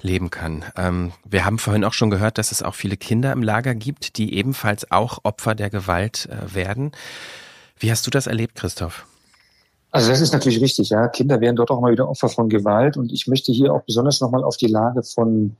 [0.00, 0.64] leben kann.
[0.76, 4.18] Ähm, wir haben vorhin auch schon gehört, dass es auch viele Kinder im Lager gibt,
[4.18, 6.92] die ebenfalls auch Opfer der Gewalt äh, werden.
[7.80, 9.06] Wie hast du das erlebt, Christoph?
[9.90, 11.08] Also das ist natürlich richtig, ja.
[11.08, 14.20] Kinder werden dort auch mal wieder Opfer von Gewalt und ich möchte hier auch besonders
[14.20, 15.56] nochmal auf die Lage von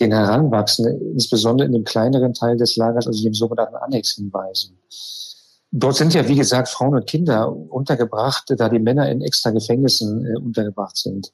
[0.00, 4.78] den Heranwachsenden, insbesondere in dem kleineren Teil des Lagers, also dem sogenannten Annex hinweisen.
[5.72, 10.24] Dort sind ja, wie gesagt, Frauen und Kinder untergebracht, da die Männer in extra Gefängnissen
[10.24, 11.32] äh, untergebracht sind.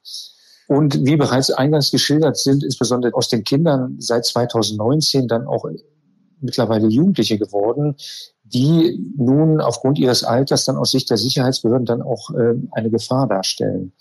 [0.66, 5.66] Und wie bereits eingangs geschildert sind, insbesondere aus den Kindern seit 2019 dann auch
[6.40, 7.96] mittlerweile Jugendliche geworden,
[8.52, 13.26] die nun aufgrund ihres Alters dann aus Sicht der Sicherheitsbehörden dann auch äh, eine Gefahr
[13.26, 13.92] darstellen.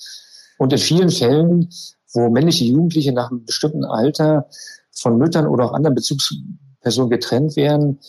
[0.58, 1.70] Und in vielen Fällen
[2.14, 4.48] wo männliche Jugendliche nach einem bestimmten Alter
[4.92, 8.00] von Müttern oder auch anderen Bezugspersonen getrennt werden,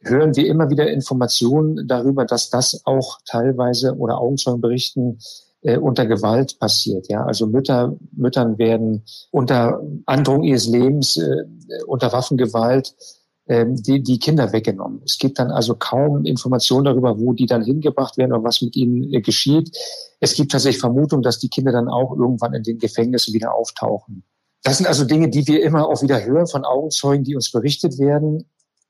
[0.00, 5.18] hören wir immer wieder Informationen darüber, dass das auch teilweise oder Augenzeugen berichten,
[5.62, 7.08] äh, unter Gewalt passiert.
[7.08, 11.44] Ja, also Mütter, Müttern werden unter Androhung ihres Lebens, äh,
[11.86, 12.94] unter Waffengewalt
[13.66, 15.02] die, die Kinder weggenommen.
[15.04, 18.76] Es gibt dann also kaum Informationen darüber, wo die dann hingebracht werden oder was mit
[18.76, 19.76] ihnen äh, geschieht.
[20.20, 24.22] Es gibt tatsächlich Vermutungen, dass die Kinder dann auch irgendwann in den Gefängnissen wieder auftauchen.
[24.62, 27.98] Das sind also Dinge, die wir immer auch wieder hören von Augenzeugen, die uns berichtet
[27.98, 28.44] werden.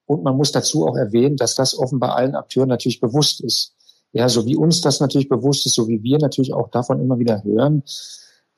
[0.04, 3.74] Und man muss dazu auch erwähnen, dass das offenbar allen Akteuren natürlich bewusst ist.
[4.12, 7.18] Ja, so wie uns das natürlich bewusst ist, so wie wir natürlich auch davon immer
[7.18, 7.84] wieder hören,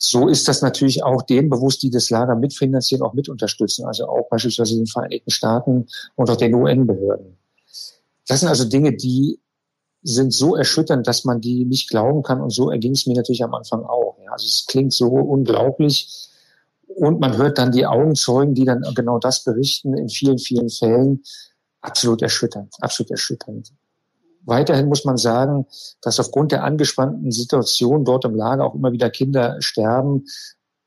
[0.04, 3.86] so ist das natürlich auch denen bewusst, die das Lager mitfinanzieren, auch mit unterstützen.
[3.86, 5.86] Also auch beispielsweise den Vereinigten Staaten
[6.16, 7.36] und auch den UN-Behörden.
[8.26, 9.38] Das sind also Dinge, die
[10.02, 12.40] sind so erschütternd, dass man die nicht glauben kann.
[12.40, 14.16] Und so erging es mir natürlich am Anfang auch.
[14.24, 16.28] Ja, also es klingt so unglaublich.
[16.88, 21.22] Und man hört dann die Augenzeugen, die dann genau das berichten, in vielen, vielen Fällen.
[21.80, 23.72] Absolut erschütternd, absolut erschütternd.
[24.44, 25.66] Weiterhin muss man sagen,
[26.00, 30.24] dass aufgrund der angespannten Situation dort im Lager auch immer wieder Kinder sterben,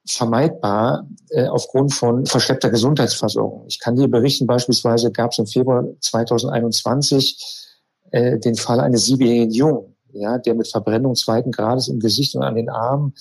[0.07, 3.65] vermeidbar äh, aufgrund von verschleppter Gesundheitsversorgung.
[3.67, 7.65] Ich kann dir berichten, beispielsweise gab es im Februar 2021
[8.11, 12.43] äh, den Fall eines siebenjährigen Jungen, ja, der mit Verbrennung zweiten Grades im Gesicht und
[12.43, 13.13] an den Armen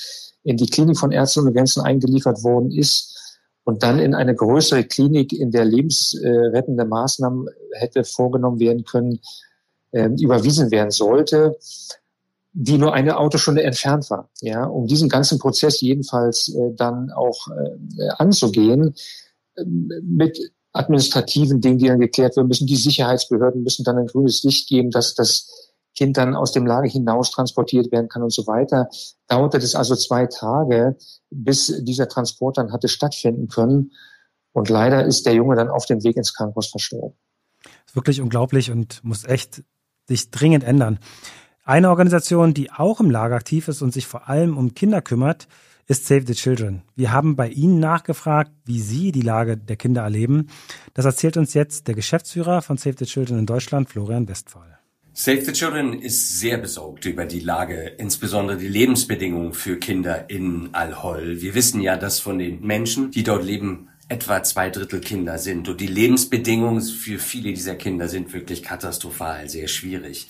[0.43, 4.85] in die Klinik von Ärzte ohne Grenzen eingeliefert worden ist und dann in eine größere
[4.85, 9.21] Klinik, in der lebensrettende Maßnahmen hätte vorgenommen werden können,
[9.95, 11.57] äh, überwiesen werden sollte,
[12.53, 14.31] die nur eine Autostunde entfernt war.
[14.41, 18.95] Ja, um diesen ganzen Prozess jedenfalls äh, dann auch äh, anzugehen,
[19.57, 20.39] äh, mit
[20.73, 22.67] administrativen Dingen, die dann geklärt werden müssen.
[22.67, 26.89] Die Sicherheitsbehörden müssen dann ein grünes Licht geben, dass das Kind dann aus dem Lager
[26.89, 28.89] hinaus transportiert werden kann und so weiter.
[29.29, 30.97] Dauerte es also zwei Tage,
[31.31, 33.93] bis dieser Transport dann hatte stattfinden können.
[34.53, 37.17] Und leider ist der Junge dann auf dem Weg ins Krankenhaus verstorben.
[37.93, 39.63] Wirklich unglaublich und muss echt
[40.07, 40.99] sich dringend ändern.
[41.65, 45.49] Eine Organisation, die auch im Lager aktiv ist und sich vor allem um Kinder kümmert,
[45.87, 46.83] ist Save the Children.
[46.97, 50.49] Wir haben bei Ihnen nachgefragt, wie Sie die Lage der Kinder erleben.
[50.95, 54.79] Das erzählt uns jetzt der Geschäftsführer von Save the Children in Deutschland, Florian Westphal.
[55.17, 60.71] Save the Children ist sehr besorgt über die Lage, insbesondere die Lebensbedingungen für Kinder in
[60.73, 61.41] Al-Hol.
[61.41, 65.69] Wir wissen ja, dass von den Menschen, die dort leben, etwa zwei Drittel Kinder sind.
[65.69, 70.29] Und die Lebensbedingungen für viele dieser Kinder sind wirklich katastrophal, sehr schwierig.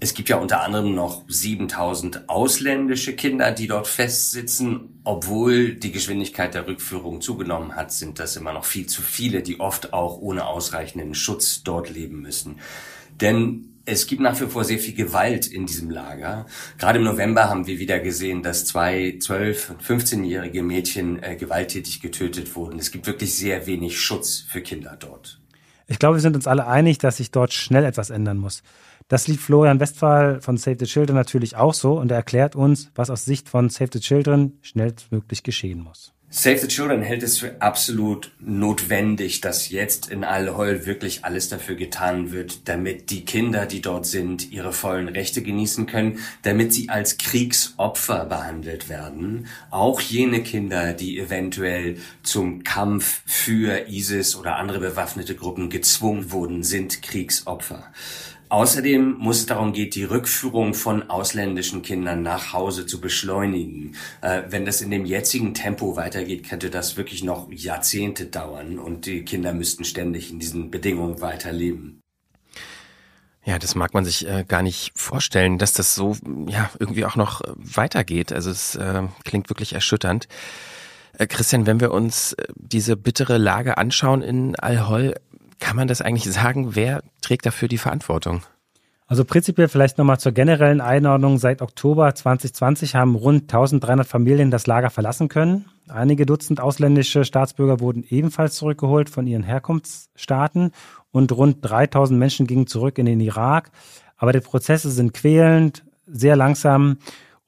[0.00, 5.00] Es gibt ja unter anderem noch 7000 ausländische Kinder, die dort festsitzen.
[5.02, 9.58] Obwohl die Geschwindigkeit der Rückführung zugenommen hat, sind das immer noch viel zu viele, die
[9.58, 12.60] oft auch ohne ausreichenden Schutz dort leben müssen.
[13.20, 16.46] Denn es gibt nach wie vor sehr viel Gewalt in diesem Lager.
[16.76, 22.00] Gerade im November haben wir wieder gesehen, dass zwei 12- und 15-jährige Mädchen äh, gewalttätig
[22.00, 22.78] getötet wurden.
[22.78, 25.40] Es gibt wirklich sehr wenig Schutz für Kinder dort.
[25.86, 28.62] Ich glaube, wir sind uns alle einig, dass sich dort schnell etwas ändern muss.
[29.08, 32.90] Das liegt Florian Westphal von Save the Children natürlich auch so und er erklärt uns,
[32.94, 36.12] was aus Sicht von Save the Children schnellstmöglich geschehen muss.
[36.30, 41.74] Save the Children hält es für absolut notwendig, dass jetzt in Al-Hol wirklich alles dafür
[41.74, 46.90] getan wird, damit die Kinder, die dort sind, ihre vollen Rechte genießen können, damit sie
[46.90, 49.46] als Kriegsopfer behandelt werden.
[49.70, 56.62] Auch jene Kinder, die eventuell zum Kampf für ISIS oder andere bewaffnete Gruppen gezwungen wurden,
[56.62, 57.90] sind Kriegsopfer.
[58.50, 63.94] Außerdem muss es darum gehen, die Rückführung von ausländischen Kindern nach Hause zu beschleunigen.
[64.22, 69.06] Äh, wenn das in dem jetzigen Tempo weitergeht, könnte das wirklich noch Jahrzehnte dauern und
[69.06, 72.02] die Kinder müssten ständig in diesen Bedingungen weiterleben.
[73.44, 76.16] Ja, das mag man sich äh, gar nicht vorstellen, dass das so
[76.48, 78.32] ja irgendwie auch noch äh, weitergeht.
[78.32, 80.28] Also es äh, klingt wirklich erschütternd.
[81.18, 85.14] Äh, Christian, wenn wir uns äh, diese bittere Lage anschauen in Al-Hol,
[85.58, 86.74] kann man das eigentlich sagen?
[86.74, 88.42] Wer trägt dafür die Verantwortung?
[89.06, 91.38] Also prinzipiell vielleicht nochmal zur generellen Einordnung.
[91.38, 95.64] Seit Oktober 2020 haben rund 1300 Familien das Lager verlassen können.
[95.88, 100.72] Einige Dutzend ausländische Staatsbürger wurden ebenfalls zurückgeholt von ihren Herkunftsstaaten
[101.10, 103.70] und rund 3000 Menschen gingen zurück in den Irak.
[104.18, 106.98] Aber die Prozesse sind quälend, sehr langsam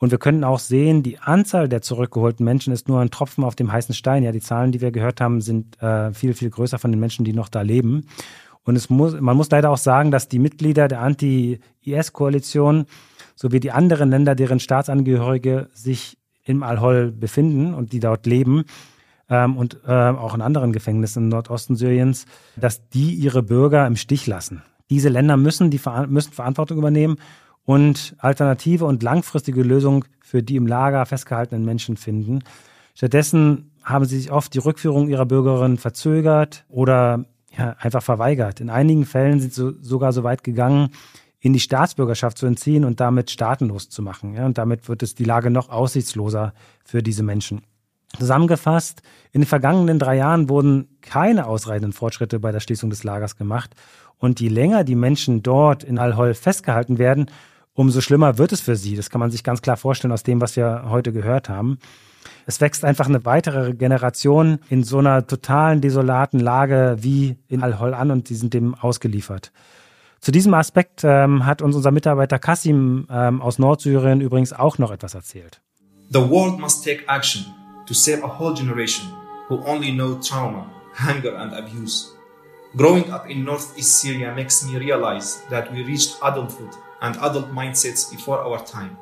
[0.01, 3.55] und wir können auch sehen, die Anzahl der zurückgeholten Menschen ist nur ein Tropfen auf
[3.55, 4.23] dem heißen Stein.
[4.23, 7.27] Ja, die Zahlen, die wir gehört haben, sind äh, viel, viel größer von den Menschen,
[7.27, 8.07] die noch da leben.
[8.65, 12.87] Und es muss, man muss leider auch sagen, dass die Mitglieder der Anti-IS-Koalition
[13.35, 18.65] sowie die anderen Länder, deren Staatsangehörige sich im Al-Hol befinden und die dort leben,
[19.29, 22.25] ähm, und äh, auch in anderen Gefängnissen im Nordosten Syriens,
[22.57, 24.63] dass die ihre Bürger im Stich lassen.
[24.89, 27.19] Diese Länder müssen, die, müssen Verantwortung übernehmen
[27.65, 32.41] und alternative und langfristige Lösungen für die im Lager festgehaltenen Menschen finden.
[32.95, 37.25] Stattdessen haben sie sich oft die Rückführung ihrer Bürgerinnen verzögert oder
[37.57, 38.61] ja, einfach verweigert.
[38.61, 40.91] In einigen Fällen sind sie sogar so weit gegangen,
[41.41, 44.35] in die Staatsbürgerschaft zu entziehen und damit staatenlos zu machen.
[44.35, 46.53] Ja, und damit wird es die Lage noch aussichtsloser
[46.85, 47.63] für diese Menschen.
[48.19, 53.37] Zusammengefasst, in den vergangenen drei Jahren wurden keine ausreichenden Fortschritte bei der Schließung des Lagers
[53.37, 53.75] gemacht.
[54.19, 57.31] Und je länger die Menschen dort in Al-Hol festgehalten werden,
[57.81, 58.95] umso schlimmer wird es für sie.
[58.95, 61.79] Das kann man sich ganz klar vorstellen aus dem, was wir heute gehört haben.
[62.45, 67.95] Es wächst einfach eine weitere Generation in so einer totalen desolaten Lage wie in Al-Hol
[67.95, 69.51] an und die sind dem ausgeliefert.
[70.21, 74.91] Zu diesem Aspekt ähm, hat uns unser Mitarbeiter Kassim ähm, aus Nordsyrien übrigens auch noch
[74.91, 75.63] etwas erzählt.
[76.11, 77.47] The world must take action
[77.87, 79.07] to save a whole generation
[79.49, 80.67] who only know trauma,
[80.99, 82.09] hunger and abuse.
[82.77, 88.11] Growing up in northeast Syria makes me realize that we reached adulthood and adult mindsets
[88.11, 88.97] before our time.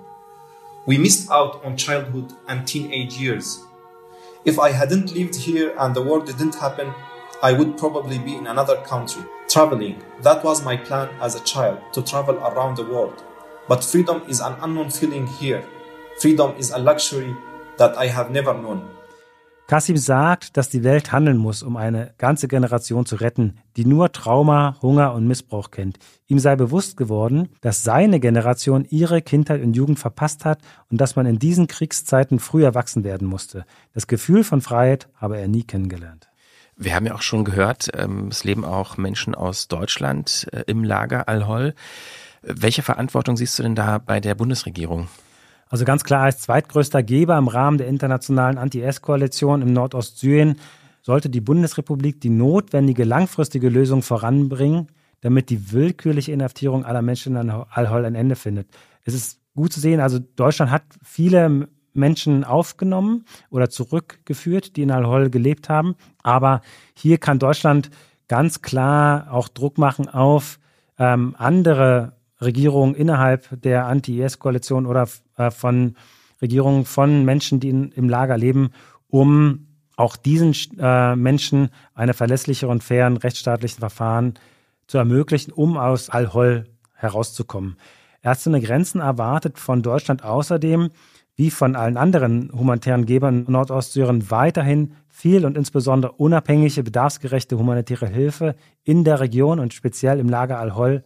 [0.86, 3.64] We missed out on childhood and teenage years.
[4.44, 6.94] If I hadn't lived here and the war didn't happen,
[7.42, 10.02] I would probably be in another country, traveling.
[10.22, 13.22] That was my plan as a child, to travel around the world.
[13.68, 15.64] But freedom is an unknown feeling here.
[16.20, 17.36] Freedom is a luxury
[17.76, 18.88] that I have never known.
[19.68, 24.12] Kassim sagt, dass die Welt handeln muss, um eine ganze Generation zu retten, die nur
[24.12, 25.98] Trauma, Hunger und Missbrauch kennt.
[26.26, 31.16] Ihm sei bewusst geworden, dass seine Generation ihre Kindheit und Jugend verpasst hat und dass
[31.16, 33.66] man in diesen Kriegszeiten früh erwachsen werden musste.
[33.92, 36.30] Das Gefühl von Freiheit habe er nie kennengelernt.
[36.78, 40.82] Wir haben ja auch schon gehört, ähm, es leben auch Menschen aus Deutschland äh, im
[40.82, 41.74] Lager Al-Hol.
[42.40, 45.08] Welche Verantwortung siehst du denn da bei der Bundesregierung?
[45.68, 50.56] Also ganz klar als zweitgrößter Geber im Rahmen der internationalen Anti-S-Koalition im Nordostsyrien
[51.02, 54.88] sollte die Bundesrepublik die notwendige langfristige Lösung voranbringen,
[55.20, 58.68] damit die willkürliche Inhaftierung aller Menschen in Al-Hol ein Ende findet.
[59.04, 64.90] Es ist gut zu sehen, also Deutschland hat viele Menschen aufgenommen oder zurückgeführt, die in
[64.90, 65.96] Al-Hol gelebt haben.
[66.22, 66.62] Aber
[66.94, 67.90] hier kann Deutschland
[68.28, 70.58] ganz klar auch Druck machen auf
[70.98, 75.96] ähm, andere Regierungen innerhalb der Anti-IS-Koalition oder äh, von
[76.40, 78.70] Regierungen von Menschen, die in, im Lager leben,
[79.08, 84.34] um auch diesen äh, Menschen eine verlässliche und fairen rechtsstaatlichen Verfahren
[84.86, 87.76] zu ermöglichen, um aus Al-Hol herauszukommen.
[88.22, 90.90] Ärzte ohne Grenzen erwartet von Deutschland außerdem,
[91.34, 98.08] wie von allen anderen humanitären Gebern in Nordostsyrien, weiterhin viel und insbesondere unabhängige, bedarfsgerechte humanitäre
[98.08, 101.04] Hilfe in der Region und speziell im Lager Al-Hol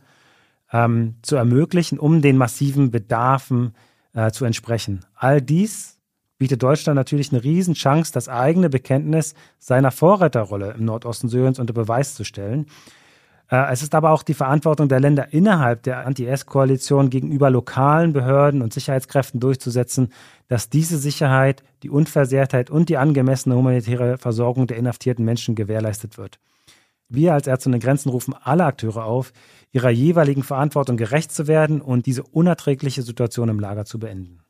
[0.72, 3.74] ähm, zu ermöglichen, um den massiven Bedarfen
[4.14, 5.04] äh, zu entsprechen.
[5.14, 5.98] All dies
[6.38, 12.14] bietet Deutschland natürlich eine Riesenchance, das eigene Bekenntnis seiner Vorreiterrolle im Nordosten Syriens unter Beweis
[12.14, 12.66] zu stellen.
[13.48, 18.62] Äh, es ist aber auch die Verantwortung der Länder innerhalb der Anti-S-Koalition gegenüber lokalen Behörden
[18.62, 20.08] und Sicherheitskräften durchzusetzen,
[20.48, 26.40] dass diese Sicherheit, die Unversehrtheit und die angemessene humanitäre Versorgung der inhaftierten Menschen gewährleistet wird.
[27.14, 29.32] Wir als Ärzte ohne Grenzen rufen alle Akteure auf,
[29.70, 34.40] ihrer jeweiligen Verantwortung gerecht zu werden und diese unerträgliche Situation im Lager zu beenden.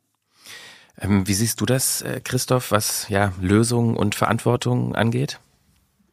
[1.00, 5.40] Ähm, wie siehst du das, äh, Christoph, was ja Lösungen und Verantwortung angeht?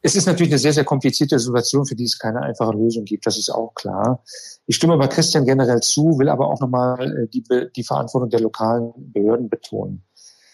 [0.02, 3.28] Es ist natürlich eine sehr, sehr komplizierte Situation, für die es keine einfache Lösung gibt.
[3.28, 4.24] Das ist auch klar.
[4.66, 7.44] Ich stimme aber Christian generell zu, will aber auch nochmal äh, die,
[7.76, 10.04] die Verantwortung der lokalen Behörden betonen.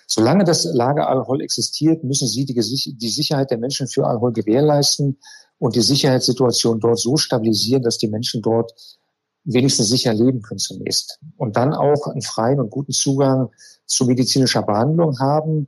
[0.07, 5.19] Solange das Lager Al-Hol existiert, müssen sie die, die Sicherheit der Menschen für Al-Hol gewährleisten
[5.57, 8.73] und die Sicherheitssituation dort so stabilisieren, dass die Menschen dort
[9.45, 11.19] wenigstens sicher leben können zunächst.
[11.37, 13.49] Und dann auch einen freien und guten Zugang
[13.85, 15.67] zu medizinischer Behandlung haben.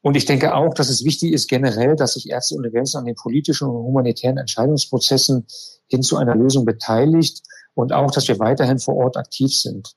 [0.00, 3.04] Und ich denke auch, dass es wichtig ist generell, dass sich Ärzte ohne Grenzen an
[3.04, 5.46] den politischen und humanitären Entscheidungsprozessen
[5.88, 7.42] hin zu einer Lösung beteiligt
[7.74, 9.92] und auch, dass wir weiterhin vor Ort aktiv sind.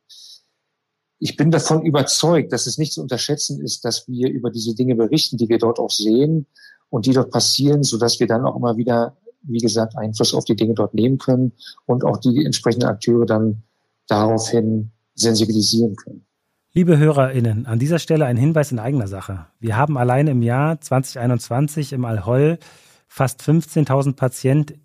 [1.20, 4.96] Ich bin davon überzeugt, dass es nicht zu unterschätzen ist, dass wir über diese Dinge
[4.96, 6.48] berichten, die wir dort auch sehen
[6.92, 10.46] und die dort passieren, so dass wir dann auch immer wieder, wie gesagt, Einfluss auf
[10.46, 11.54] die Dinge dort nehmen können
[11.88, 13.64] und auch die entsprechenden Akteure dann
[14.08, 16.26] daraufhin sensibilisieren können.
[16.74, 19.48] Liebe HörerInnen, an dieser Stelle ein Hinweis in eigener Sache.
[19.60, 22.60] Wir haben allein im Jahr 2021 im Al-Hol
[23.08, 24.16] fast 15.000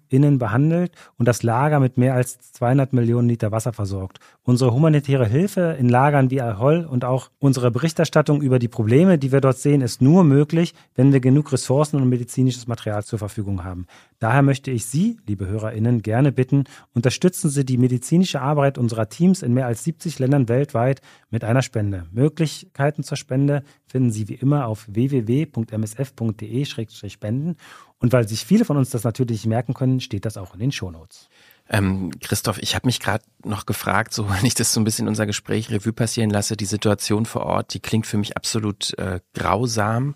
[0.07, 4.19] PatientInnen behandelt und das Lager mit mehr als 200 Millionen Liter Wasser versorgt.
[4.43, 9.31] Unsere humanitäre Hilfe in Lagern wie Al-Hol und auch unsere Berichterstattung über die Probleme, die
[9.33, 13.65] wir dort sehen, ist nur möglich, wenn wir genug Ressourcen und medizinisches Material zur Verfügung
[13.65, 13.87] haben.
[14.19, 16.65] Daher möchte ich Sie, liebe HörerInnen, gerne bitten,
[16.95, 21.63] unterstützen Sie die medizinische Arbeit unserer Teams in mehr als 70 Ländern weltweit mit einer
[21.63, 22.07] Spende.
[22.13, 27.57] Möglichkeiten zur Spende finden Sie wie immer auf www.msf.de-spenden
[27.99, 30.73] und weil sich viele von uns das natürlich merken können, steht das auch in den
[30.73, 31.29] Shownotes.
[31.69, 35.09] Ähm, Christoph, ich habe mich gerade noch gefragt, so wenn ich das so ein bisschen
[35.09, 39.21] unser Gespräch Revue passieren lasse, die Situation vor Ort, die klingt für mich absolut äh,
[39.35, 40.15] grausam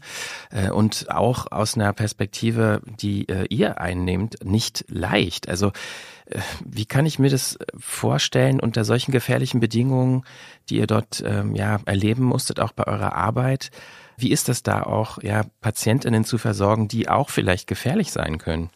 [0.51, 5.49] äh, und auch aus einer Perspektive, die äh, ihr einnehmt, nicht leicht.
[5.49, 5.73] Also
[6.27, 10.23] äh, wie kann ich mir das vorstellen unter solchen gefährlichen Bedingungen,
[10.69, 13.71] die ihr dort ähm, ja erleben musstet, auch bei eurer Arbeit?
[14.17, 18.71] Wie ist das da auch, ja, Patientinnen zu versorgen, die auch vielleicht gefährlich sein können?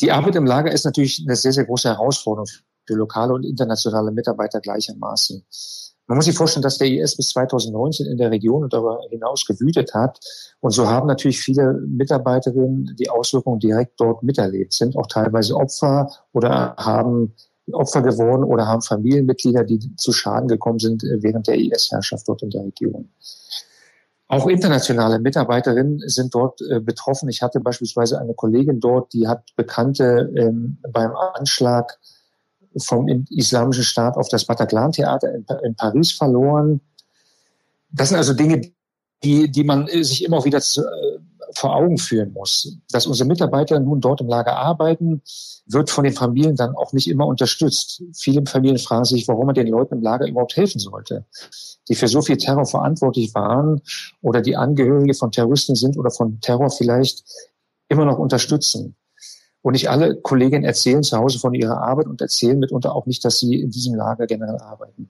[0.00, 2.46] Die Arbeit im Lager ist natürlich eine sehr, sehr große Herausforderung
[2.86, 5.44] für lokale und internationale Mitarbeiter gleichermaßen.
[6.08, 9.44] Man muss sich vorstellen, dass der IS bis 2019 in der Region und darüber hinaus
[9.44, 10.20] gewütet hat.
[10.60, 16.08] Und so haben natürlich viele Mitarbeiterinnen die Auswirkungen direkt dort miterlebt, sind auch teilweise Opfer
[16.32, 17.34] oder haben
[17.72, 22.50] Opfer geworden oder haben Familienmitglieder, die zu Schaden gekommen sind während der IS-Herrschaft dort in
[22.50, 23.08] der Region.
[24.28, 27.28] Auch internationale Mitarbeiterinnen sind dort äh, betroffen.
[27.28, 31.98] Ich hatte beispielsweise eine Kollegin dort, die hat Bekannte ähm, beim Anschlag
[32.76, 36.80] vom Islamischen Staat auf das Bataclan-Theater in, in, Paris verloren.
[37.90, 38.72] Das sind also Dinge,
[39.22, 40.82] die, die man äh, sich immer wieder zu,
[41.56, 42.76] vor Augen führen muss.
[42.90, 45.22] Dass unsere Mitarbeiter nun dort im Lager arbeiten,
[45.66, 48.02] wird von den Familien dann auch nicht immer unterstützt.
[48.14, 51.24] Viele Familien fragen sich, warum man den Leuten im Lager überhaupt helfen sollte,
[51.88, 53.80] die für so viel Terror verantwortlich waren
[54.20, 57.24] oder die Angehörige von Terroristen sind oder von Terror vielleicht
[57.88, 58.96] immer noch unterstützen.
[59.62, 63.24] Und nicht alle Kolleginnen erzählen zu Hause von ihrer Arbeit und erzählen mitunter auch nicht,
[63.24, 65.08] dass sie in diesem Lager generell arbeiten.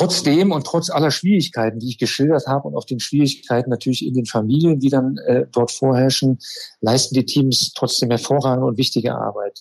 [0.00, 4.14] Trotzdem und trotz aller Schwierigkeiten, die ich geschildert habe und auch den Schwierigkeiten natürlich in
[4.14, 6.38] den Familien, die dann äh, dort vorherrschen,
[6.80, 9.60] leisten die Teams trotzdem hervorragende und wichtige Arbeit.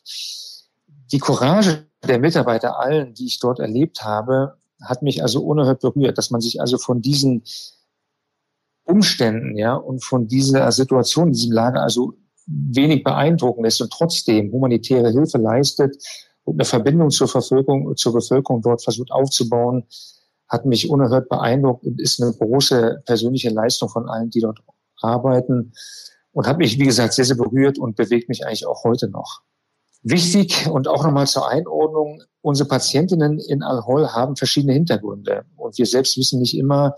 [1.12, 6.18] Die Courage der Mitarbeiter allen, die ich dort erlebt habe, hat mich also unerhört berührt,
[6.18, 7.44] dass man sich also von diesen
[8.86, 12.14] Umständen, ja, und von dieser Situation, diesem Lager also
[12.48, 16.02] wenig beeindrucken lässt und trotzdem humanitäre Hilfe leistet
[16.44, 19.84] und eine Verbindung zur Bevölkerung, zur Bevölkerung dort versucht aufzubauen,
[20.50, 24.60] hat mich unerhört beeindruckt und ist eine große persönliche Leistung von allen, die dort
[25.02, 25.74] arbeiten
[26.32, 29.42] und hat mich, wie gesagt, sehr, sehr berührt und bewegt mich eigentlich auch heute noch.
[30.02, 35.86] Wichtig und auch nochmal zur Einordnung, unsere Patientinnen in Al-Hol haben verschiedene Hintergründe und wir
[35.86, 36.96] selbst wissen nicht immer,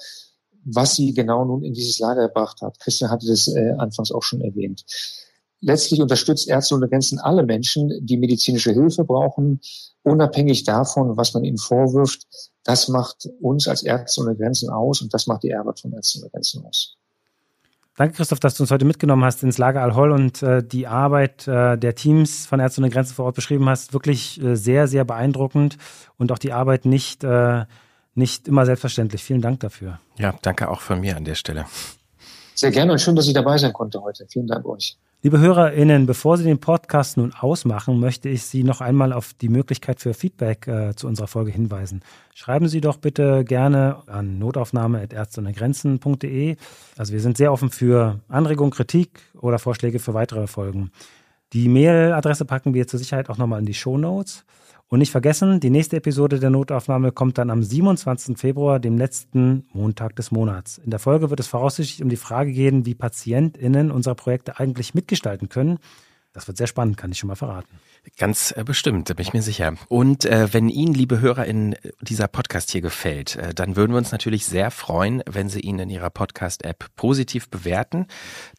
[0.63, 2.79] was sie genau nun in dieses Lager gebracht hat.
[2.79, 4.85] Christian hatte das äh, anfangs auch schon erwähnt.
[5.61, 9.61] Letztlich unterstützt Ärzte ohne Grenzen alle Menschen, die medizinische Hilfe brauchen,
[10.03, 12.25] unabhängig davon, was man ihnen vorwirft.
[12.63, 16.21] Das macht uns als Ärzte ohne Grenzen aus und das macht die Arbeit von Ärzten
[16.21, 16.97] ohne Grenzen aus.
[17.95, 21.47] Danke, Christoph, dass du uns heute mitgenommen hast ins Lager Al-Hol und äh, die Arbeit
[21.47, 23.93] äh, der Teams von Ärzte ohne Grenzen vor Ort beschrieben hast.
[23.93, 25.77] Wirklich äh, sehr, sehr beeindruckend
[26.17, 27.65] und auch die Arbeit nicht, äh,
[28.15, 29.23] nicht immer selbstverständlich.
[29.23, 29.99] Vielen Dank dafür.
[30.17, 31.65] Ja, danke auch von mir an der Stelle.
[32.55, 34.25] Sehr gerne und schön, dass ich dabei sein konnte heute.
[34.29, 34.97] Vielen Dank euch.
[35.23, 39.49] Liebe HörerInnen, bevor Sie den Podcast nun ausmachen, möchte ich Sie noch einmal auf die
[39.49, 42.01] Möglichkeit für Feedback äh, zu unserer Folge hinweisen.
[42.33, 46.55] Schreiben Sie doch bitte gerne an notaufnahme.ärzteundegrenzen.de.
[46.97, 50.89] Also wir sind sehr offen für Anregungen, Kritik oder Vorschläge für weitere Folgen.
[51.53, 54.45] Die Mailadresse packen wir zur Sicherheit auch nochmal in die Show Notes.
[54.87, 58.37] Und nicht vergessen, die nächste Episode der Notaufnahme kommt dann am 27.
[58.37, 60.77] Februar, dem letzten Montag des Monats.
[60.79, 64.93] In der Folge wird es voraussichtlich um die Frage gehen, wie PatientInnen unsere Projekte eigentlich
[64.93, 65.79] mitgestalten können.
[66.33, 67.79] Das wird sehr spannend, kann ich schon mal verraten.
[68.17, 69.75] Ganz äh, bestimmt, da bin ich mir sicher.
[69.89, 74.13] Und äh, wenn Ihnen, liebe HörerInnen, dieser Podcast hier gefällt, äh, dann würden wir uns
[74.13, 78.07] natürlich sehr freuen, wenn Sie ihn in Ihrer Podcast-App positiv bewerten.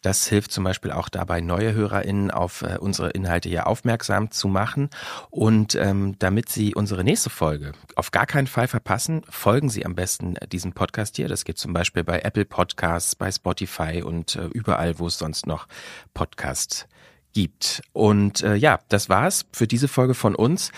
[0.03, 4.49] Das hilft zum Beispiel auch dabei, neue HörerInnen auf äh, unsere Inhalte hier aufmerksam zu
[4.49, 4.91] machen.
[5.31, 9.95] Und ähm, damit Sie unsere nächste Folge auf gar keinen Fall verpassen, folgen Sie am
[9.95, 11.29] besten diesem Podcast hier.
[11.29, 15.47] Das geht zum Beispiel bei Apple Podcasts, bei Spotify und äh, überall, wo es sonst
[15.47, 15.67] noch
[16.13, 16.87] Podcasts
[17.33, 17.83] gibt.
[17.93, 20.71] Und äh, ja, das war's für diese Folge von uns.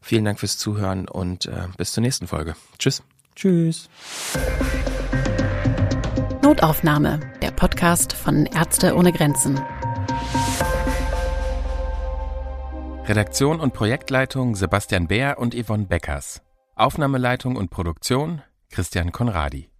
[0.00, 2.54] Vielen Dank fürs Zuhören und äh, bis zur nächsten Folge.
[2.78, 3.02] Tschüss.
[3.34, 3.88] Tschüss.
[6.42, 9.60] Notaufnahme, der Podcast von Ärzte ohne Grenzen.
[13.06, 16.40] Redaktion und Projektleitung Sebastian Beer und Yvonne Beckers.
[16.76, 19.71] Aufnahmeleitung und Produktion Christian Konradi.